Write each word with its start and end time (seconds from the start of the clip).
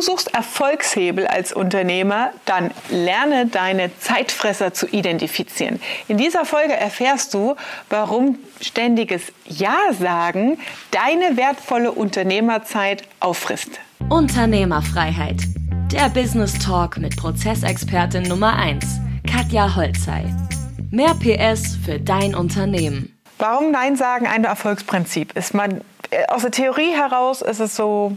Du 0.00 0.06
suchst 0.06 0.34
Erfolgshebel 0.34 1.26
als 1.26 1.52
Unternehmer, 1.52 2.30
dann 2.46 2.70
lerne 2.88 3.44
deine 3.44 3.90
Zeitfresser 3.98 4.72
zu 4.72 4.86
identifizieren. 4.86 5.78
In 6.08 6.16
dieser 6.16 6.46
Folge 6.46 6.72
erfährst 6.72 7.34
du, 7.34 7.54
warum 7.90 8.38
ständiges 8.62 9.30
Ja 9.44 9.76
sagen 9.92 10.58
deine 10.90 11.36
wertvolle 11.36 11.92
Unternehmerzeit 11.92 13.02
auffrisst. 13.20 13.78
Unternehmerfreiheit. 14.08 15.42
Der 15.92 16.08
Business 16.08 16.58
Talk 16.58 16.96
mit 16.96 17.18
Prozessexpertin 17.18 18.22
Nummer 18.22 18.56
1, 18.56 18.82
Katja 19.30 19.76
Holzei. 19.76 20.24
Mehr 20.90 21.12
PS 21.12 21.76
für 21.84 22.00
dein 22.00 22.34
Unternehmen. 22.34 23.14
Warum 23.36 23.70
Nein 23.70 23.96
sagen 23.96 24.26
ein 24.26 24.44
Erfolgsprinzip 24.44 25.36
ist? 25.36 25.52
Man, 25.52 25.82
äh, 26.08 26.24
aus 26.28 26.40
der 26.40 26.52
Theorie 26.52 26.92
heraus 26.92 27.42
ist 27.42 27.60
es 27.60 27.76
so, 27.76 28.16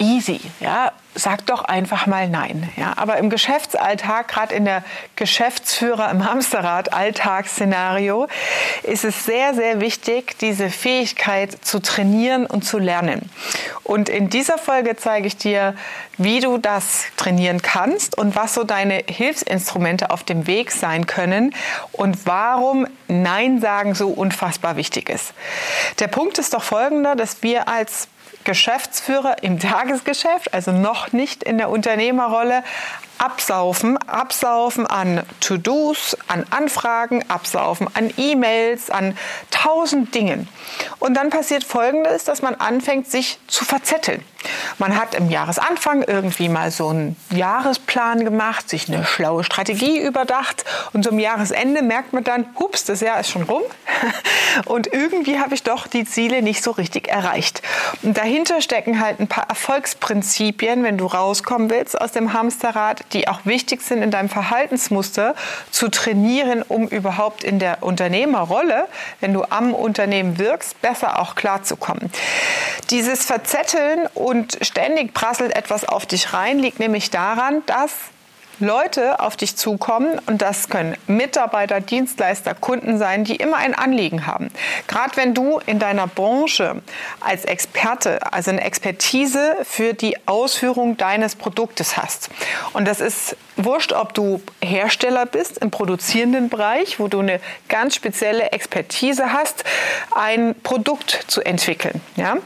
easy. 0.00 0.40
Ja, 0.60 0.92
sag 1.20 1.46
doch 1.46 1.64
einfach 1.64 2.06
mal 2.06 2.28
nein. 2.28 2.68
Ja, 2.76 2.94
aber 2.96 3.18
im 3.18 3.30
Geschäftsalltag, 3.30 4.28
gerade 4.28 4.54
in 4.54 4.64
der 4.64 4.82
Geschäftsführer 5.16 6.10
im 6.10 6.28
Hamsterrad 6.28 6.92
Alltagsszenario, 6.92 8.28
ist 8.82 9.04
es 9.04 9.24
sehr, 9.24 9.54
sehr 9.54 9.80
wichtig, 9.80 10.38
diese 10.38 10.70
Fähigkeit 10.70 11.64
zu 11.64 11.80
trainieren 11.80 12.46
und 12.46 12.64
zu 12.64 12.78
lernen. 12.78 13.30
Und 13.82 14.08
in 14.08 14.30
dieser 14.30 14.58
Folge 14.58 14.96
zeige 14.96 15.26
ich 15.26 15.36
dir, 15.36 15.74
wie 16.16 16.40
du 16.40 16.58
das 16.58 17.04
trainieren 17.16 17.62
kannst 17.62 18.16
und 18.18 18.36
was 18.36 18.54
so 18.54 18.64
deine 18.64 19.02
Hilfsinstrumente 19.08 20.10
auf 20.10 20.22
dem 20.22 20.46
Weg 20.46 20.70
sein 20.70 21.06
können 21.06 21.54
und 21.92 22.26
warum 22.26 22.86
Nein 23.08 23.60
sagen 23.60 23.94
so 23.94 24.08
unfassbar 24.08 24.76
wichtig 24.76 25.08
ist. 25.08 25.32
Der 25.98 26.08
Punkt 26.08 26.38
ist 26.38 26.54
doch 26.54 26.62
folgender, 26.62 27.16
dass 27.16 27.42
wir 27.42 27.68
als 27.68 28.08
Geschäftsführer 28.44 29.42
im 29.42 29.58
Tagesgeschäft, 29.58 30.54
also 30.54 30.72
noch 30.72 31.12
nicht 31.12 31.42
in 31.42 31.58
der 31.58 31.70
Unternehmerrolle, 31.70 32.62
absaufen, 33.20 33.98
absaufen 33.98 34.86
an 34.86 35.22
To-Dos, 35.40 36.16
an 36.26 36.46
Anfragen, 36.48 37.28
absaufen 37.28 37.86
an 37.92 38.10
E-Mails, 38.16 38.90
an 38.90 39.16
tausend 39.50 40.14
Dingen. 40.14 40.48
Und 40.98 41.14
dann 41.14 41.28
passiert 41.28 41.62
Folgendes, 41.64 42.24
dass 42.24 42.40
man 42.40 42.54
anfängt, 42.54 43.10
sich 43.10 43.38
zu 43.46 43.64
verzetteln. 43.66 44.24
Man 44.78 44.98
hat 44.98 45.14
im 45.14 45.28
Jahresanfang 45.28 46.02
irgendwie 46.02 46.48
mal 46.48 46.70
so 46.70 46.88
einen 46.88 47.16
Jahresplan 47.30 48.24
gemacht, 48.24 48.70
sich 48.70 48.88
eine 48.88 49.04
schlaue 49.04 49.44
Strategie 49.44 50.00
überdacht 50.00 50.64
und 50.94 51.04
zum 51.04 51.18
Jahresende 51.18 51.82
merkt 51.82 52.14
man 52.14 52.24
dann, 52.24 52.46
hups, 52.58 52.84
das 52.84 53.00
Jahr 53.00 53.20
ist 53.20 53.30
schon 53.30 53.42
rum 53.42 53.62
und 54.64 54.86
irgendwie 54.86 55.38
habe 55.38 55.54
ich 55.54 55.62
doch 55.62 55.86
die 55.86 56.06
Ziele 56.06 56.40
nicht 56.40 56.62
so 56.62 56.70
richtig 56.70 57.08
erreicht. 57.08 57.60
Und 58.02 58.16
dahinter 58.16 58.62
stecken 58.62 59.00
halt 59.00 59.20
ein 59.20 59.28
paar 59.28 59.48
Erfolgsprinzipien, 59.50 60.82
wenn 60.84 60.96
du 60.96 61.04
rauskommen 61.04 61.68
willst 61.68 62.00
aus 62.00 62.12
dem 62.12 62.32
Hamsterrad, 62.32 63.09
die 63.12 63.28
auch 63.28 63.40
wichtig 63.44 63.82
sind 63.82 64.02
in 64.02 64.10
deinem 64.10 64.28
Verhaltensmuster 64.28 65.34
zu 65.70 65.88
trainieren, 65.88 66.62
um 66.62 66.88
überhaupt 66.88 67.44
in 67.44 67.58
der 67.58 67.82
Unternehmerrolle, 67.82 68.86
wenn 69.20 69.32
du 69.32 69.44
am 69.44 69.74
Unternehmen 69.74 70.38
wirkst, 70.38 70.80
besser 70.80 71.20
auch 71.20 71.34
klarzukommen. 71.34 72.10
Dieses 72.90 73.24
Verzetteln 73.24 74.06
und 74.14 74.58
ständig 74.62 75.14
prasselt 75.14 75.56
etwas 75.56 75.84
auf 75.84 76.06
dich 76.06 76.32
rein, 76.32 76.58
liegt 76.58 76.80
nämlich 76.80 77.10
daran, 77.10 77.62
dass 77.66 77.92
Leute 78.60 79.20
auf 79.20 79.36
dich 79.36 79.56
zukommen 79.56 80.20
und 80.26 80.42
das 80.42 80.68
können 80.68 80.96
Mitarbeiter, 81.06 81.80
Dienstleister, 81.80 82.54
Kunden 82.54 82.98
sein, 82.98 83.24
die 83.24 83.36
immer 83.36 83.56
ein 83.56 83.74
Anliegen 83.74 84.26
haben. 84.26 84.50
Gerade 84.86 85.16
wenn 85.16 85.34
du 85.34 85.60
in 85.66 85.78
deiner 85.78 86.06
Branche 86.06 86.82
als 87.20 87.44
Experte, 87.44 88.32
also 88.32 88.50
eine 88.50 88.62
Expertise 88.62 89.56
für 89.64 89.94
die 89.94 90.16
Ausführung 90.26 90.96
deines 90.96 91.36
Produktes 91.36 91.96
hast. 91.96 92.30
Und 92.72 92.86
das 92.86 93.00
ist 93.00 93.36
wurscht, 93.56 93.92
ob 93.92 94.14
du 94.14 94.40
Hersteller 94.62 95.26
bist 95.26 95.58
im 95.58 95.70
produzierenden 95.70 96.48
Bereich, 96.48 97.00
wo 97.00 97.08
du 97.08 97.20
eine 97.20 97.40
ganz 97.68 97.94
spezielle 97.94 98.52
Expertise 98.52 99.32
hast, 99.32 99.64
ein 100.14 100.54
Produkt 100.62 101.24
zu 101.28 101.40
entwickeln. 101.40 102.00
Ja? 102.16 102.36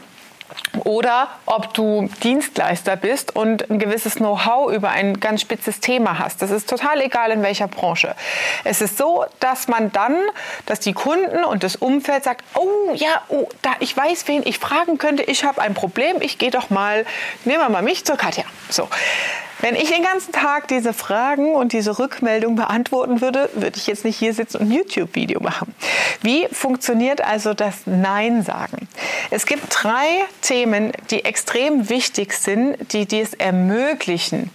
Oder 0.83 1.29
ob 1.45 1.73
du 1.73 2.09
Dienstleister 2.23 2.95
bist 2.95 3.35
und 3.35 3.69
ein 3.69 3.79
gewisses 3.79 4.15
Know-how 4.15 4.71
über 4.71 4.89
ein 4.89 5.19
ganz 5.19 5.41
spitzes 5.41 5.79
Thema 5.79 6.19
hast. 6.19 6.41
Das 6.41 6.51
ist 6.51 6.69
total 6.69 7.01
egal 7.01 7.31
in 7.31 7.43
welcher 7.43 7.67
Branche. 7.67 8.15
Es 8.63 8.81
ist 8.81 8.97
so, 8.97 9.25
dass 9.39 9.67
man 9.67 9.91
dann, 9.91 10.17
dass 10.65 10.79
die 10.79 10.93
Kunden 10.93 11.43
und 11.43 11.63
das 11.63 11.75
Umfeld 11.75 12.23
sagt, 12.23 12.43
oh 12.55 12.93
ja, 12.93 13.21
oh, 13.29 13.47
da, 13.61 13.71
ich 13.79 13.95
weiß, 13.95 14.27
wen 14.27 14.43
ich 14.45 14.59
fragen 14.59 14.97
könnte, 14.97 15.23
ich 15.23 15.43
habe 15.43 15.61
ein 15.61 15.73
Problem, 15.73 16.17
ich 16.21 16.37
gehe 16.37 16.51
doch 16.51 16.69
mal, 16.69 17.05
nehmen 17.45 17.59
wir 17.59 17.69
mal 17.69 17.81
mich 17.81 18.05
zur 18.05 18.17
Katja. 18.17 18.43
So. 18.69 18.87
Wenn 19.61 19.75
ich 19.75 19.89
den 19.89 20.03
ganzen 20.03 20.31
Tag 20.31 20.67
diese 20.67 20.93
Fragen 20.93 21.55
und 21.55 21.73
diese 21.73 21.97
Rückmeldung 21.97 22.55
beantworten 22.55 23.21
würde, 23.21 23.49
würde 23.53 23.77
ich 23.77 23.87
jetzt 23.87 24.05
nicht 24.05 24.17
hier 24.17 24.33
sitzen 24.33 24.57
und 24.57 24.67
ein 24.67 24.71
YouTube-Video 24.71 25.41
machen. 25.41 25.73
Wie 26.21 26.47
funktioniert 26.51 27.21
also 27.21 27.53
das 27.53 27.81
Nein 27.85 28.43
sagen? 28.43 28.87
Es 29.31 29.45
gibt 29.45 29.63
drei 29.69 30.25
Themen, 30.41 30.91
die 31.09 31.25
extrem 31.25 31.89
wichtig 31.89 32.33
sind, 32.33 32.93
die 32.93 33.05
dies 33.05 33.33
ermöglichen, 33.33 34.51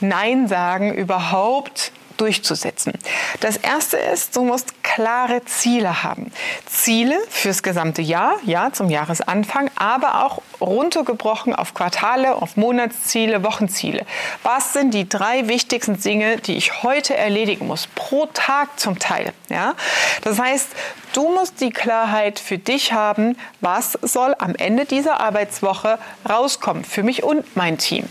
Nein 0.00 0.48
sagen 0.48 0.94
überhaupt 0.94 1.92
durchzusetzen. 2.16 2.92
Das 3.40 3.56
erste 3.56 3.96
ist, 3.96 4.36
du 4.36 4.44
musst 4.44 4.82
klare 4.82 5.44
Ziele 5.44 6.04
haben. 6.04 6.30
Ziele 6.66 7.16
fürs 7.28 7.62
gesamte 7.62 8.02
Jahr, 8.02 8.36
ja, 8.44 8.72
zum 8.72 8.90
Jahresanfang, 8.90 9.70
aber 9.76 10.24
auch 10.24 10.42
runtergebrochen 10.64 11.54
auf 11.54 11.74
Quartale, 11.74 12.34
auf 12.34 12.56
Monatsziele, 12.56 13.44
Wochenziele. 13.44 14.04
Was 14.42 14.72
sind 14.72 14.94
die 14.94 15.08
drei 15.08 15.48
wichtigsten 15.48 16.00
Dinge, 16.00 16.38
die 16.38 16.56
ich 16.56 16.82
heute 16.82 17.16
erledigen 17.16 17.66
muss? 17.66 17.86
Pro 17.94 18.26
Tag 18.26 18.78
zum 18.80 18.98
Teil, 18.98 19.32
ja? 19.48 19.74
Das 20.22 20.38
heißt, 20.38 20.68
Du 21.14 21.28
musst 21.28 21.60
die 21.60 21.70
Klarheit 21.70 22.40
für 22.40 22.58
dich 22.58 22.92
haben, 22.92 23.38
was 23.60 23.92
soll 24.02 24.34
am 24.40 24.56
Ende 24.56 24.84
dieser 24.84 25.20
Arbeitswoche 25.20 26.00
rauskommen, 26.28 26.84
für 26.84 27.04
mich 27.04 27.22
und 27.22 27.56
mein 27.56 27.78
Team. 27.78 28.08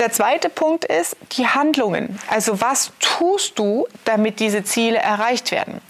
Der 0.00 0.10
zweite 0.10 0.48
Punkt 0.48 0.84
ist 0.84 1.16
die 1.38 1.46
Handlungen. 1.46 2.18
Also 2.28 2.60
was 2.60 2.90
tust 2.98 3.60
du, 3.60 3.86
damit 4.04 4.40
diese 4.40 4.64
Ziele 4.64 4.98
erreicht 4.98 5.52
werden? 5.52 5.80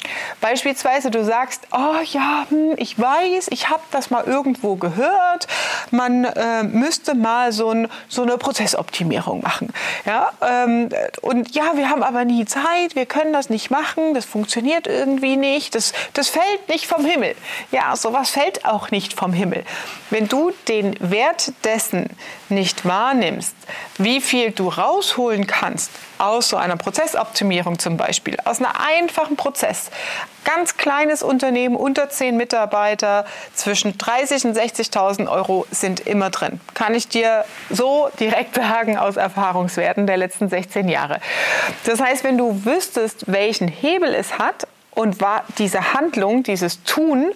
Beispielsweise 0.43 1.11
du 1.11 1.25
sagst, 1.25 1.67
oh 1.73 2.03
ja, 2.05 2.45
hm, 2.51 2.75
ich 2.77 3.01
weiß, 3.01 3.49
ich 3.51 3.71
habe 3.71 3.83
das 3.91 4.11
mal 4.11 4.25
irgendwo 4.25 4.77
gehört, 4.77 5.49
man 5.91 6.25
äh, 6.25 6.63
müsste 6.63 7.15
mal 7.15 7.53
so, 7.53 7.71
ein, 7.71 7.89
so, 8.09 8.23
eine 8.23 8.39
Prozessoptimierung 8.39 9.41
machen. 9.43 9.73
Ja, 10.05 10.33
ähm, 10.41 10.89
und 11.23 11.55
ja, 11.55 11.77
wir 11.77 11.91
haben 11.91 12.03
aber 12.03 12.25
nie 12.25 12.45
Zeit, 12.45 12.95
wir 12.95 13.07
können 13.07 13.33
das 13.33 13.51
nicht 13.51 13.71
machen, 13.71 14.15
das 14.15 14.25
funktioniert 14.25 14.87
irgendwie 14.87 15.37
nicht, 15.37 15.75
das, 15.75 15.93
das 16.13 16.29
fällt 16.29 16.69
nicht 16.69 16.87
vom 16.87 17.05
Himmel. 17.05 17.35
Ja, 17.71 17.97
sowas 17.97 18.31
fällt 18.31 18.65
auch 18.65 18.91
nicht 18.91 19.15
vom 19.15 19.33
Himmel. 19.33 19.65
Wenn 20.11 20.29
du 20.29 20.53
den 20.69 20.97
Wert 21.01 21.53
dessen 21.65 22.11
nicht 22.49 22.85
wahrnimmst, 22.85 23.55
wie 23.99 24.21
viel 24.21 24.53
du 24.53 24.69
rausholen 24.69 25.47
kannst 25.47 25.91
aus 26.19 26.49
so 26.49 26.57
einer 26.57 26.77
Prozessoptimierung 26.77 27.79
zum 27.79 27.97
Beispiel, 27.97 28.37
aus 28.45 28.59
einem 28.59 28.73
einfachen 28.73 29.37
Prozess, 29.37 29.91
ganz 30.45 30.77
kleines 30.77 31.23
Unternehmen, 31.23 31.77
unter 31.77 32.09
zehn 32.09 32.37
Mitarbeiter, 32.37 33.27
zwischen 33.55 33.99
30 33.99 34.45
und 34.47 34.57
60.000 34.57 35.29
Euro 35.29 35.67
sind 35.71 36.01
immer 36.01 36.31
drin. 36.31 36.61
Kann 36.75 36.95
ich 36.95 37.09
dir 37.09 37.45
so 37.71 38.09
direkt 38.21 38.55
sagen 38.57 38.97
aus 38.97 39.17
Erfahrungswerten 39.17 40.07
der 40.07 40.17
letzten 40.17 40.49
16 40.49 40.89
Jahre. 40.89 41.21
Das 41.85 42.01
heißt, 42.01 42.25
wenn 42.25 42.39
du 42.39 42.65
wüsstest, 42.65 43.25
welchen 43.27 43.69
Hebel 43.69 44.15
es 44.15 44.39
hat, 44.39 44.67
und 44.97 45.19
diese 45.59 45.93
Handlung, 45.93 46.43
dieses 46.43 46.83
Tun 46.83 47.27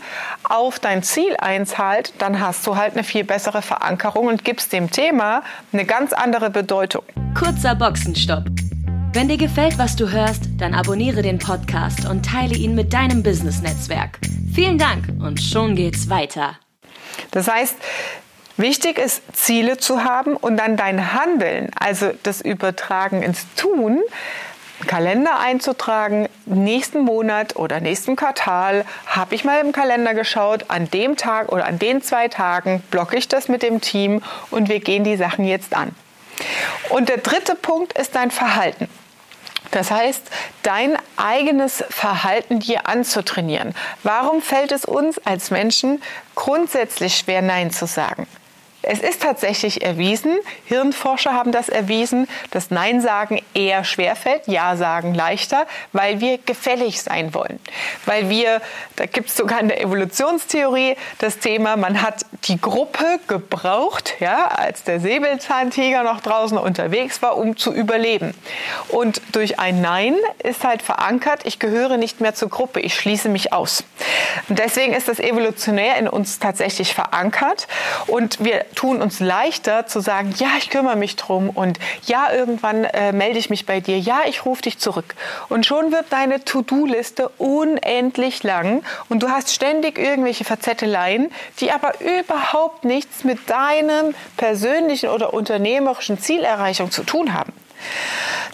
auf 0.49 0.79
dein 0.81 1.03
Ziel 1.03 1.37
einzahlt, 1.39 2.15
dann 2.19 2.41
hast 2.41 2.67
du 2.67 2.77
halt 2.77 2.95
eine 2.95 3.05
viel 3.05 3.23
bessere 3.23 3.63
Verankerung 3.63 4.27
und 4.27 4.45
gibst 4.45 4.73
dem 4.73 4.91
Thema 4.91 5.43
eine 5.73 5.85
ganz 5.85 6.13
andere 6.13 6.51
Bedeutung. 6.51 7.03
Kurzer 7.35 7.75
Boxenstopp. 7.75 8.45
Wenn 9.13 9.27
dir 9.27 9.39
gefällt, 9.39 9.77
was 9.77 9.97
du 9.97 10.09
hörst, 10.09 10.43
dann 10.59 10.73
abonniere 10.73 11.23
den 11.23 11.39
Podcast 11.39 12.09
und 12.09 12.25
teile 12.25 12.55
ihn 12.55 12.77
mit 12.77 12.93
deinem 12.93 13.25
Business-Netzwerk. 13.25 14.21
Vielen 14.55 14.79
Dank 14.79 15.07
und 15.21 15.41
schon 15.41 15.75
geht's 15.75 16.09
weiter. 16.09 16.59
Das 17.33 17.49
heißt, 17.49 17.77
Wichtig 18.57 18.99
ist, 18.99 19.23
Ziele 19.33 19.79
zu 19.79 20.05
haben 20.05 20.37
und 20.37 20.59
dann 20.59 20.77
dein 20.77 21.15
Handeln, 21.15 21.71
also 21.81 22.11
das 22.25 22.43
Übertragen 22.43 23.23
ins 23.23 23.47
Tun, 23.57 24.03
Kalender 24.87 25.41
einzutragen, 25.41 26.29
nächsten 26.45 27.01
Monat 27.01 27.57
oder 27.57 27.81
nächsten 27.81 28.17
Quartal 28.17 28.85
habe 29.07 29.35
ich 29.35 29.45
mal 29.45 29.63
im 29.63 29.73
Kalender 29.73 30.13
geschaut, 30.13 30.67
an 30.69 30.91
dem 30.91 31.17
Tag 31.17 31.51
oder 31.51 31.65
an 31.65 31.79
den 31.79 32.03
zwei 32.03 32.29
Tagen 32.29 32.83
blocke 32.91 33.17
ich 33.17 33.29
das 33.29 33.49
mit 33.49 33.63
dem 33.63 33.81
Team 33.81 34.21
und 34.51 34.69
wir 34.69 34.81
gehen 34.81 35.05
die 35.05 35.17
Sachen 35.17 35.47
jetzt 35.47 35.75
an. 35.75 35.95
Und 36.91 37.09
der 37.09 37.19
dritte 37.19 37.55
Punkt 37.55 37.95
ist 37.99 38.15
dein 38.15 38.31
Verhalten. 38.31 38.89
Das 39.71 39.91
heißt, 39.91 40.23
dein 40.63 40.97
eigenes 41.17 41.85
Verhalten 41.89 42.61
dir 42.61 42.89
anzutrainieren. 42.89 43.75
Warum 44.03 44.43
fällt 44.43 44.73
es 44.73 44.85
uns 44.85 45.19
als 45.19 45.51
Menschen 45.51 46.03
grundsätzlich 46.35 47.17
schwer, 47.17 47.43
Nein 47.43 47.71
zu 47.71 47.87
sagen? 47.87 48.27
Es 48.83 49.01
ist 49.01 49.23
tatsächlich 49.23 49.83
erwiesen, 49.83 50.39
Hirnforscher 50.65 51.35
haben 51.35 51.53
das 51.53 51.69
erwiesen, 51.69 52.29
dass 52.51 52.71
Nein 52.71 53.03
sagen 53.03 53.43
eher 53.53 53.85
schwerfällt, 53.85 54.47
Ja 54.47 54.77
sagen 54.77 55.15
leichter, 55.15 55.67
weil 55.93 56.21
wir 56.21 56.39
gefällig 56.39 57.03
sein 57.03 57.35
wollen. 57.35 57.61
Weil 58.07 58.31
wir, 58.31 58.63
da 58.97 59.05
gibt 59.05 59.29
es 59.29 59.37
sogar 59.37 59.61
in 59.61 59.69
der 59.69 59.83
Evolutionstheorie 59.83 60.97
das 61.19 61.39
Thema, 61.39 61.77
man 61.77 62.01
hat 62.01 62.25
die 62.45 62.59
Gruppe 62.59 63.21
gebraucht, 63.27 64.15
ja, 64.19 64.47
als 64.47 64.83
der 64.83 64.99
Säbelzahntiger 64.99 66.03
noch 66.03 66.21
draußen 66.21 66.57
unterwegs 66.57 67.21
war, 67.21 67.37
um 67.37 67.59
zu 67.59 67.75
überleben. 67.75 68.33
Und 68.89 69.21
durch 69.33 69.59
ein 69.59 69.83
Nein 69.83 70.17
ist 70.43 70.65
halt 70.65 70.81
verankert, 70.81 71.43
ich 71.45 71.59
gehöre 71.59 71.99
nicht 71.99 72.23
mehr 72.23 72.35
zur 72.35 72.49
Gruppe, 72.49 72.81
ich 72.81 72.95
schließe 72.95 73.29
mich 73.29 73.53
aus. 73.53 73.85
Und 74.49 74.59
deswegen 74.59 74.95
ist 74.95 75.09
das 75.09 75.19
evolutionär 75.21 75.97
in 75.99 76.09
uns 76.09 76.39
tatsächlich 76.39 76.95
verankert 76.95 77.69
und 78.07 78.43
wir 78.43 78.65
tun 78.75 79.03
uns 79.03 79.21
leichter 79.21 79.87
zu 79.87 80.01
sagen, 80.01 80.35
ja, 80.39 80.49
ich 80.59 80.71
kümmere 80.71 80.97
mich 80.97 81.17
drum 81.17 81.51
und 81.51 81.79
ja, 82.07 82.33
irgendwann 82.33 82.85
äh, 82.85 83.13
melde 83.13 83.39
ich 83.39 83.51
mich 83.51 83.67
bei 83.67 83.81
dir, 83.81 83.99
ja, 83.99 84.21
ich 84.27 84.45
rufe 84.45 84.63
dich 84.63 84.79
zurück. 84.79 85.15
Und 85.49 85.67
schon 85.67 85.93
wird 85.93 86.07
deine 86.11 86.45
To-Do-Liste 86.45 87.29
unendlich 87.39 88.43
lang 88.43 88.83
und 89.09 89.23
du 89.23 89.31
hast 89.31 89.55
ständig 89.55 89.99
irgendwelche 89.99 90.45
Verzetteleien, 90.45 91.31
die 91.61 91.71
aber 91.73 91.95
überhaupt 92.01 92.85
nichts 92.85 93.25
mit 93.25 93.51
deinem 93.51 94.15
persönlichen 94.37 95.11
oder 95.11 95.35
unternehmerischen 95.35 96.19
Zielerreichung 96.19 96.91
zu 96.91 97.05
tun 97.05 97.35
haben. 97.35 97.53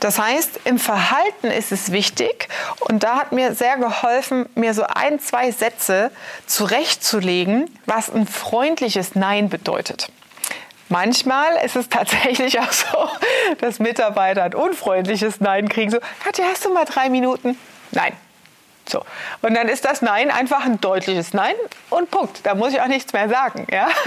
Das 0.01 0.19
heißt, 0.19 0.61
im 0.65 0.79
Verhalten 0.79 1.47
ist 1.49 1.73
es 1.73 1.93
wichtig 1.93 2.49
und 2.81 3.03
da 3.03 3.17
hat 3.17 3.33
mir 3.33 3.55
sehr 3.55 3.77
geholfen, 3.77 4.47
mir 4.55 4.75
so 4.75 4.85
ein, 4.85 5.21
zwei 5.21 5.51
Sätze 5.51 6.11
zurechtzulegen, 6.47 7.71
was 7.87 8.11
ein 8.11 8.27
freundliches 8.27 9.15
Nein 9.15 9.49
bedeutet. 9.49 10.09
Manchmal 10.89 11.57
ist 11.65 11.77
es 11.77 11.89
tatsächlich 11.91 12.61
auch 12.61 12.73
so, 12.73 13.09
dass 13.61 13.79
Mitarbeiter 13.79 14.45
ein 14.45 14.55
unfreundliches 14.55 15.41
Nein 15.41 15.69
kriegen. 15.69 15.91
So, 15.91 15.99
Katja, 16.23 16.45
hast 16.51 16.65
du 16.65 16.73
mal 16.73 16.85
drei 16.85 17.09
Minuten? 17.09 17.59
Nein, 17.93 18.13
so. 18.89 19.05
Und 19.43 19.55
dann 19.55 19.69
ist 19.69 19.85
das 19.85 20.03
Nein 20.03 20.31
einfach 20.31 20.65
ein 20.65 20.81
deutliches 20.81 21.35
Nein 21.35 21.55
und 21.91 22.11
Punkt. 22.11 22.41
Da 22.45 22.55
muss 22.55 22.73
ich 22.73 22.81
auch 22.81 22.87
nichts 22.87 23.13
mehr 23.13 23.29
sagen. 23.29 23.67
Ja? 23.71 23.89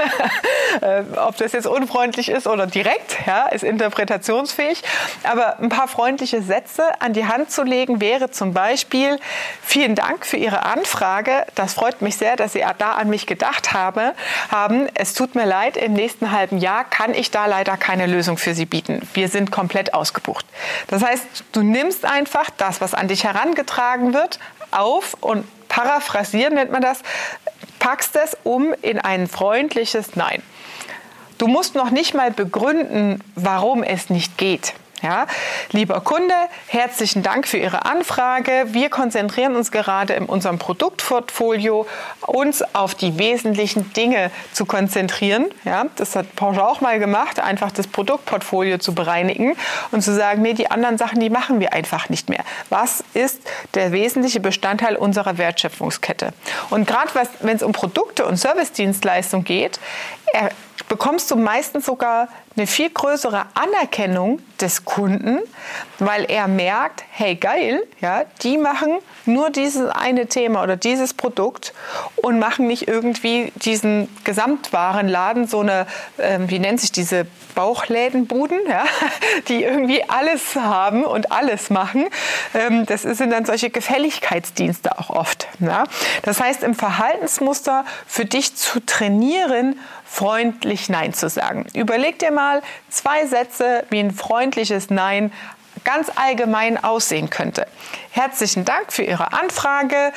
Äh, 0.81 1.03
ob 1.17 1.35
das 1.37 1.53
jetzt 1.53 1.65
unfreundlich 1.65 2.29
ist 2.29 2.45
oder 2.45 2.67
direkt, 2.67 3.17
ja, 3.25 3.47
ist 3.47 3.63
interpretationsfähig. 3.63 4.83
Aber 5.23 5.59
ein 5.59 5.69
paar 5.69 5.87
freundliche 5.87 6.43
Sätze 6.43 6.83
an 7.01 7.13
die 7.13 7.25
Hand 7.25 7.51
zu 7.51 7.63
legen 7.63 7.99
wäre 8.01 8.29
zum 8.29 8.53
Beispiel, 8.53 9.19
vielen 9.63 9.95
Dank 9.95 10.27
für 10.27 10.37
Ihre 10.37 10.63
Anfrage. 10.63 11.45
Das 11.55 11.73
freut 11.73 12.01
mich 12.01 12.17
sehr, 12.17 12.35
dass 12.35 12.53
Sie 12.53 12.63
da 12.77 12.93
an 12.93 13.09
mich 13.09 13.25
gedacht 13.25 13.73
habe, 13.73 14.13
haben. 14.51 14.87
Es 14.93 15.15
tut 15.15 15.33
mir 15.35 15.45
leid, 15.45 15.75
im 15.75 15.93
nächsten 15.93 16.31
halben 16.31 16.59
Jahr 16.59 16.83
kann 16.83 17.13
ich 17.13 17.31
da 17.31 17.47
leider 17.47 17.75
keine 17.75 18.05
Lösung 18.05 18.37
für 18.37 18.53
Sie 18.53 18.65
bieten. 18.65 19.07
Wir 19.13 19.27
sind 19.27 19.51
komplett 19.51 19.93
ausgebucht. 19.93 20.45
Das 20.87 21.03
heißt, 21.03 21.25
du 21.51 21.63
nimmst 21.63 22.05
einfach 22.05 22.49
das, 22.57 22.79
was 22.79 22.93
an 22.93 23.07
dich 23.07 23.23
herangetragen 23.23 24.13
wird, 24.13 24.39
auf 24.71 25.15
und 25.21 25.45
paraphrasieren 25.67 26.55
nennt 26.55 26.71
man 26.71 26.81
das, 26.81 27.01
packst 27.79 28.15
es 28.15 28.37
um 28.43 28.73
in 28.81 28.99
ein 28.99 29.27
freundliches 29.27 30.15
Nein. 30.15 30.41
Du 31.37 31.47
musst 31.47 31.75
noch 31.75 31.89
nicht 31.89 32.13
mal 32.13 32.31
begründen, 32.31 33.23
warum 33.35 33.83
es 33.83 34.09
nicht 34.09 34.37
geht. 34.37 34.73
Ja, 35.01 35.27
lieber 35.71 36.01
Kunde, 36.01 36.33
herzlichen 36.67 37.23
Dank 37.23 37.47
für 37.47 37.57
Ihre 37.57 37.85
Anfrage. 37.85 38.65
Wir 38.67 38.89
konzentrieren 38.89 39.55
uns 39.55 39.71
gerade 39.71 40.13
in 40.13 40.25
unserem 40.25 40.59
Produktportfolio, 40.59 41.87
uns 42.27 42.63
auf 42.75 42.95
die 42.95 43.17
wesentlichen 43.17 43.93
Dinge 43.93 44.29
zu 44.51 44.65
konzentrieren. 44.65 45.45
Ja, 45.63 45.85
das 45.95 46.17
hat 46.17 46.35
Porsche 46.35 46.67
auch 46.67 46.81
mal 46.81 46.99
gemacht, 46.99 47.39
einfach 47.39 47.71
das 47.71 47.87
Produktportfolio 47.87 48.77
zu 48.77 48.93
bereinigen 48.93 49.55
und 49.91 50.01
zu 50.01 50.13
sagen, 50.13 50.41
nee, 50.41 50.53
die 50.53 50.69
anderen 50.69 50.97
Sachen, 50.97 51.21
die 51.21 51.29
machen 51.29 51.61
wir 51.61 51.71
einfach 51.71 52.09
nicht 52.09 52.27
mehr. 52.27 52.43
Was 52.69 53.01
ist 53.13 53.41
der 53.75 53.93
wesentliche 53.93 54.41
Bestandteil 54.41 54.97
unserer 54.97 55.37
Wertschöpfungskette? 55.37 56.33
Und 56.71 56.87
gerade 56.87 57.09
wenn 57.39 57.55
es 57.55 57.63
um 57.63 57.71
Produkte 57.71 58.25
und 58.25 58.35
Servicedienstleistungen 58.35 59.45
geht, 59.45 59.79
bekommst 60.89 61.31
du 61.31 61.35
meistens 61.35 61.85
sogar 61.85 62.27
eine 62.59 62.67
viel 62.67 62.89
größere 62.89 63.45
Anerkennung 63.53 64.41
des 64.59 64.83
Kunden, 64.83 65.39
weil 65.99 66.25
er 66.25 66.47
merkt, 66.47 67.03
hey 67.09 67.35
geil, 67.35 67.81
ja, 68.01 68.23
die 68.43 68.57
machen 68.57 68.99
nur 69.25 69.49
dieses 69.49 69.89
eine 69.89 70.27
Thema 70.27 70.61
oder 70.63 70.75
dieses 70.75 71.13
Produkt 71.13 71.73
und 72.17 72.37
machen 72.37 72.67
nicht 72.67 72.87
irgendwie 72.87 73.53
diesen 73.55 74.09
Gesamtwarenladen, 74.25 75.47
so 75.47 75.61
eine, 75.61 75.87
äh, 76.17 76.39
wie 76.47 76.59
nennt 76.59 76.81
sich 76.81 76.91
diese 76.91 77.25
Bauchlädenbuden, 77.55 78.59
ja, 78.67 78.83
die 79.47 79.63
irgendwie 79.63 80.03
alles 80.09 80.55
haben 80.55 81.05
und 81.05 81.31
alles 81.31 81.69
machen. 81.69 82.07
Ähm, 82.53 82.85
das 82.85 83.03
sind 83.03 83.31
dann 83.31 83.45
solche 83.45 83.69
Gefälligkeitsdienste 83.69 84.97
auch 84.99 85.09
oft. 85.09 85.47
Ja. 85.59 85.85
Das 86.23 86.41
heißt, 86.41 86.63
im 86.63 86.75
Verhaltensmuster 86.75 87.85
für 88.05 88.25
dich 88.25 88.55
zu 88.55 88.85
trainieren, 88.85 89.79
freundlich 90.09 90.89
Nein 90.89 91.13
zu 91.13 91.29
sagen. 91.29 91.65
Überleg 91.73 92.19
dir 92.19 92.31
mal 92.31 92.61
zwei 92.89 93.25
Sätze, 93.27 93.85
wie 93.89 93.99
ein 93.99 94.11
freundliches 94.11 94.89
Nein 94.89 95.31
ganz 95.83 96.11
allgemein 96.15 96.83
aussehen 96.83 97.29
könnte. 97.29 97.67
Herzlichen 98.09 98.65
Dank 98.65 98.91
für 98.91 99.03
Ihre 99.03 99.31
Anfrage. 99.33 100.11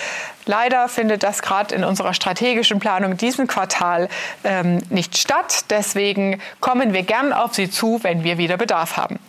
Leider 0.44 0.88
findet 0.88 1.22
das 1.22 1.42
gerade 1.42 1.74
in 1.74 1.84
unserer 1.84 2.14
strategischen 2.14 2.80
Planung 2.80 3.16
diesen 3.16 3.46
Quartal 3.46 4.08
ähm, 4.44 4.78
nicht 4.88 5.18
statt. 5.18 5.66
Deswegen 5.70 6.40
kommen 6.60 6.92
wir 6.92 7.02
gern 7.02 7.32
auf 7.32 7.54
Sie 7.54 7.70
zu, 7.70 8.00
wenn 8.02 8.24
wir 8.24 8.38
wieder 8.38 8.56
Bedarf 8.56 8.96
haben 8.96 9.20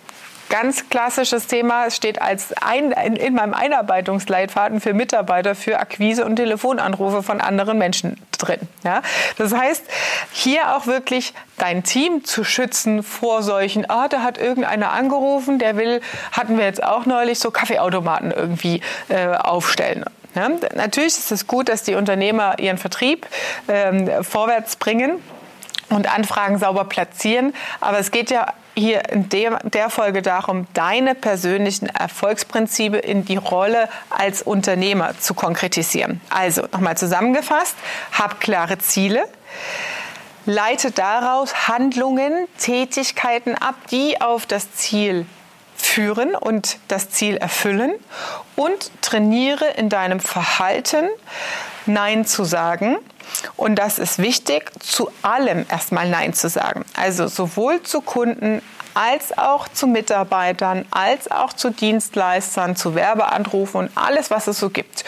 ganz 0.53 0.87
klassisches 0.87 1.47
Thema. 1.47 1.87
Es 1.87 1.95
steht 1.95 2.21
als 2.21 2.53
ein, 2.61 2.91
in, 2.91 3.15
in 3.15 3.33
meinem 3.33 3.55
Einarbeitungsleitfaden 3.55 4.81
für 4.81 4.93
Mitarbeiter 4.93 5.55
für 5.55 5.79
Akquise 5.79 6.25
und 6.25 6.35
Telefonanrufe 6.35 7.23
von 7.23 7.41
anderen 7.41 7.79
Menschen 7.79 8.17
drin. 8.37 8.59
Ja? 8.83 9.01
Das 9.39 9.51
heißt, 9.51 9.83
hier 10.31 10.75
auch 10.75 10.85
wirklich 10.85 11.33
dein 11.57 11.83
Team 11.83 12.23
zu 12.23 12.43
schützen 12.43 13.01
vor 13.01 13.41
solchen, 13.41 13.89
ah, 13.89 14.07
da 14.07 14.21
hat 14.21 14.37
irgendeiner 14.37 14.91
angerufen, 14.91 15.57
der 15.57 15.75
will, 15.75 16.01
hatten 16.31 16.59
wir 16.59 16.65
jetzt 16.65 16.83
auch 16.83 17.07
neulich, 17.07 17.39
so 17.39 17.49
Kaffeeautomaten 17.49 18.29
irgendwie 18.29 18.81
äh, 19.09 19.29
aufstellen. 19.29 20.05
Ja? 20.35 20.49
Natürlich 20.75 21.17
ist 21.17 21.31
es 21.31 21.47
gut, 21.47 21.67
dass 21.67 21.81
die 21.81 21.95
Unternehmer 21.95 22.59
ihren 22.59 22.77
Vertrieb 22.77 23.25
ähm, 23.67 24.07
vorwärts 24.23 24.75
bringen 24.75 25.19
und 25.89 26.13
Anfragen 26.13 26.59
sauber 26.59 26.85
platzieren. 26.85 27.55
Aber 27.81 27.97
es 27.97 28.11
geht 28.11 28.29
ja 28.29 28.53
hier 28.75 29.09
in 29.09 29.29
der, 29.29 29.59
der 29.63 29.89
Folge 29.89 30.21
darum, 30.21 30.67
deine 30.73 31.15
persönlichen 31.15 31.87
Erfolgsprinzipie 31.87 32.97
in 32.97 33.25
die 33.25 33.37
Rolle 33.37 33.89
als 34.09 34.41
Unternehmer 34.41 35.17
zu 35.19 35.33
konkretisieren. 35.33 36.21
Also 36.29 36.63
nochmal 36.71 36.97
zusammengefasst, 36.97 37.75
hab 38.11 38.39
klare 38.39 38.77
Ziele. 38.79 39.25
Leite 40.45 40.91
daraus 40.91 41.67
Handlungen, 41.67 42.47
Tätigkeiten 42.57 43.55
ab, 43.55 43.75
die 43.91 44.19
auf 44.19 44.45
das 44.45 44.73
Ziel 44.73 45.25
führen 45.75 46.35
und 46.35 46.77
das 46.87 47.09
Ziel 47.09 47.37
erfüllen 47.37 47.93
und 48.55 48.91
trainiere 49.01 49.65
in 49.77 49.89
deinem 49.89 50.19
Verhalten 50.19 51.07
Nein 51.85 52.25
zu 52.25 52.45
sagen 52.45 52.97
und 53.55 53.75
das 53.75 53.99
ist 53.99 54.19
wichtig, 54.19 54.71
zu 54.79 55.09
allem 55.21 55.65
erstmal 55.69 56.09
Nein 56.09 56.33
zu 56.33 56.49
sagen. 56.49 56.85
Also 56.95 57.27
sowohl 57.27 57.81
zu 57.83 58.01
Kunden 58.01 58.61
als 58.93 59.37
auch 59.37 59.67
zu 59.67 59.87
Mitarbeitern, 59.87 60.85
als 60.91 61.29
auch 61.31 61.53
zu 61.53 61.71
Dienstleistern, 61.71 62.75
zu 62.75 62.95
Werbeanrufen 62.95 63.81
und 63.81 63.91
alles, 63.95 64.29
was 64.29 64.47
es 64.47 64.59
so 64.59 64.69
gibt. 64.69 65.03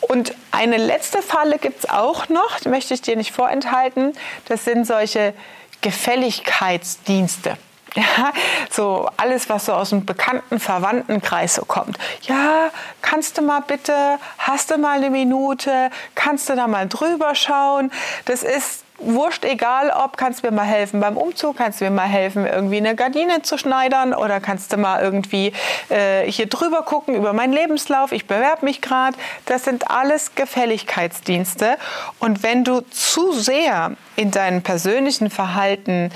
Und 0.00 0.34
eine 0.50 0.76
letzte 0.76 1.22
Falle 1.22 1.58
gibt 1.58 1.84
es 1.84 1.90
auch 1.90 2.28
noch, 2.28 2.60
die 2.60 2.68
möchte 2.68 2.94
ich 2.94 3.02
dir 3.02 3.16
nicht 3.16 3.32
vorenthalten. 3.32 4.12
Das 4.46 4.64
sind 4.64 4.86
solche 4.86 5.34
Gefälligkeitsdienste. 5.80 7.56
Ja, 7.94 8.32
so 8.70 9.08
alles, 9.16 9.48
was 9.48 9.66
so 9.66 9.72
aus 9.72 9.90
dem 9.90 10.04
bekannten 10.04 10.60
Verwandtenkreis 10.60 11.54
so 11.54 11.64
kommt. 11.64 11.98
Ja, 12.22 12.70
kannst 13.02 13.38
du 13.38 13.42
mal 13.42 13.60
bitte, 13.60 14.18
hast 14.38 14.70
du 14.70 14.78
mal 14.78 14.98
eine 14.98 15.10
Minute, 15.10 15.90
kannst 16.14 16.48
du 16.48 16.54
da 16.54 16.66
mal 16.66 16.88
drüber 16.88 17.34
schauen? 17.34 17.90
Das 18.26 18.42
ist 18.42 18.84
wurscht, 19.00 19.44
egal 19.44 19.90
ob, 19.90 20.16
kannst 20.16 20.42
du 20.42 20.48
mir 20.48 20.52
mal 20.54 20.64
helfen 20.64 21.00
beim 21.00 21.16
Umzug, 21.16 21.56
kannst 21.56 21.80
du 21.80 21.84
mir 21.84 21.90
mal 21.90 22.08
helfen, 22.08 22.46
irgendwie 22.46 22.76
eine 22.76 22.94
Gardine 22.94 23.42
zu 23.42 23.58
schneidern 23.58 24.14
oder 24.14 24.40
kannst 24.40 24.72
du 24.72 24.76
mal 24.76 25.02
irgendwie 25.02 25.52
äh, 25.88 26.30
hier 26.30 26.46
drüber 26.46 26.82
gucken 26.82 27.14
über 27.14 27.32
meinen 27.32 27.52
Lebenslauf, 27.52 28.12
ich 28.12 28.26
bewerbe 28.26 28.64
mich 28.64 28.80
gerade. 28.80 29.16
Das 29.46 29.64
sind 29.64 29.90
alles 29.90 30.34
Gefälligkeitsdienste. 30.34 31.76
Und 32.18 32.42
wenn 32.42 32.64
du 32.64 32.82
zu 32.90 33.32
sehr 33.32 33.92
in 34.16 34.30
deinem 34.30 34.62
persönlichen 34.62 35.30
Verhalten 35.30 36.10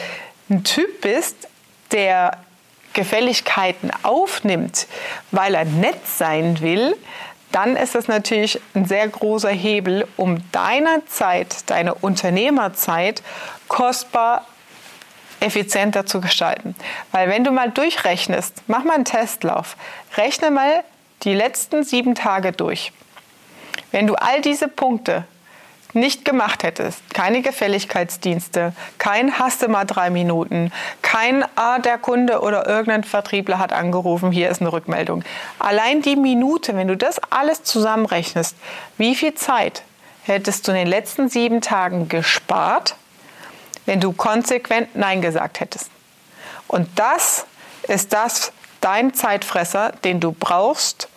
ein 0.50 0.62
Typ 0.64 1.00
bist, 1.00 1.49
der 1.95 2.37
Gefälligkeiten 2.93 3.91
aufnimmt, 4.03 4.87
weil 5.31 5.55
er 5.55 5.65
nett 5.65 6.07
sein 6.07 6.61
will, 6.61 6.95
dann 7.53 7.77
ist 7.77 7.95
das 7.95 8.09
natürlich 8.09 8.61
ein 8.75 8.85
sehr 8.85 9.07
großer 9.09 9.51
Hebel, 9.51 10.07
um 10.17 10.39
deiner 10.51 11.07
Zeit, 11.07 11.71
deine 11.71 11.95
Unternehmerzeit 11.95 13.23
kostbar 13.69 14.45
effizienter 15.41 16.05
zu 16.05 16.21
gestalten. 16.21 16.75
Weil 17.13 17.29
wenn 17.29 17.45
du 17.45 17.53
mal 17.53 17.71
durchrechnest, 17.71 18.63
mach 18.67 18.83
mal 18.83 18.95
einen 18.95 19.05
Testlauf, 19.05 19.77
rechne 20.17 20.51
mal 20.51 20.83
die 21.23 21.35
letzten 21.35 21.85
sieben 21.85 22.15
Tage 22.15 22.53
durch. 22.53 22.93
Wenn 23.93 24.07
du 24.07 24.15
all 24.15 24.41
diese 24.41 24.67
Punkte 24.67 25.25
nicht 25.95 26.25
gemacht 26.25 26.63
hättest, 26.63 26.99
keine 27.13 27.43
Gefälligkeitsdienste, 27.43 28.73
kein 28.99 29.39
hast 29.39 29.63
du 29.63 29.69
mal 29.69 29.85
drei 29.85 30.11
Minuten, 30.11 30.73
kein 31.03 31.45
ah, 31.57 31.79
der 31.79 31.99
Kunde 31.99 32.41
oder 32.41 32.67
irgendein 32.67 33.05
Vertriebler 33.05 33.59
hat 33.59 33.73
angerufen, 33.73 34.33
hier 34.33 34.51
ist 34.51 34.61
eine 34.61 34.73
Rückmeldung. 34.73 35.25
Allein 35.59 36.03
die 36.03 36.17
Minute, 36.17 36.77
wenn 36.77 36.89
du 36.89 36.97
das 36.97 37.21
alles 37.31 37.63
zusammenrechnest, 37.63 38.57
wie 38.99 39.15
viel 39.15 39.35
Zeit 39.35 39.83
hättest 40.25 40.67
du 40.67 40.73
in 40.73 40.79
den 40.79 40.87
letzten 40.87 41.29
sieben 41.29 41.61
Tagen 41.61 42.09
gespart, 42.09 42.97
wenn 43.87 44.01
du 44.01 44.13
konsequent 44.13 44.97
Nein 44.97 45.23
gesagt 45.23 45.61
hättest. 45.61 45.91
Und 46.67 46.89
das 46.97 47.47
ist 47.83 48.13
das, 48.13 48.53
dein 48.81 49.15
Zeitfresser, 49.15 49.93
den 50.05 50.21
du 50.21 50.33
brauchst, 50.33 51.09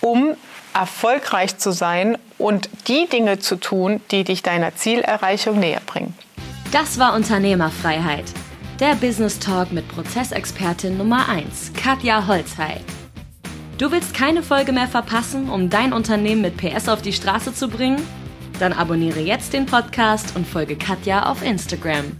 um 0.00 0.36
erfolgreich 0.74 1.58
zu 1.58 1.72
sein 1.72 2.18
und 2.38 2.68
die 2.88 3.06
Dinge 3.06 3.38
zu 3.38 3.56
tun, 3.56 4.00
die 4.10 4.24
dich 4.24 4.42
deiner 4.42 4.74
Zielerreichung 4.74 5.58
näher 5.58 5.82
bringen. 5.84 6.14
Das 6.72 6.98
war 6.98 7.14
Unternehmerfreiheit. 7.14 8.24
Der 8.80 8.94
Business 8.94 9.38
Talk 9.38 9.72
mit 9.72 9.86
Prozessexpertin 9.88 10.96
Nummer 10.96 11.28
1, 11.28 11.72
Katja 11.74 12.26
Holzhey. 12.26 12.80
Du 13.78 13.90
willst 13.90 14.14
keine 14.14 14.42
Folge 14.42 14.72
mehr 14.72 14.88
verpassen, 14.88 15.48
um 15.48 15.68
dein 15.68 15.92
Unternehmen 15.92 16.42
mit 16.42 16.56
PS 16.56 16.88
auf 16.88 17.02
die 17.02 17.12
Straße 17.12 17.54
zu 17.54 17.68
bringen? 17.68 18.00
Dann 18.58 18.72
abonniere 18.72 19.20
jetzt 19.20 19.52
den 19.52 19.66
Podcast 19.66 20.36
und 20.36 20.46
folge 20.46 20.76
Katja 20.76 21.30
auf 21.30 21.42
Instagram. 21.42 22.16